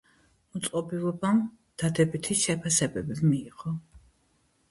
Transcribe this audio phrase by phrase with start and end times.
[0.53, 1.41] მოწყობილობამ
[1.83, 3.75] დადებითი შეფასებები მიიღო.